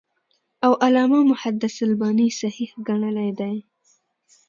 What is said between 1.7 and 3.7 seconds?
الباني صحيح ګڼلی دی.